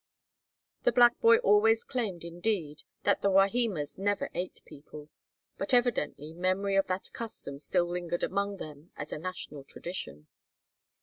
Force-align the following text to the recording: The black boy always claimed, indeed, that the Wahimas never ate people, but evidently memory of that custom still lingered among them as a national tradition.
The 0.81 0.91
black 0.91 1.19
boy 1.19 1.37
always 1.37 1.83
claimed, 1.83 2.23
indeed, 2.23 2.81
that 3.03 3.21
the 3.21 3.29
Wahimas 3.29 3.99
never 3.99 4.31
ate 4.33 4.63
people, 4.65 5.09
but 5.59 5.75
evidently 5.75 6.33
memory 6.33 6.75
of 6.75 6.87
that 6.87 7.13
custom 7.13 7.59
still 7.59 7.85
lingered 7.85 8.23
among 8.23 8.57
them 8.57 8.89
as 8.97 9.13
a 9.13 9.19
national 9.19 9.63
tradition. 9.63 10.25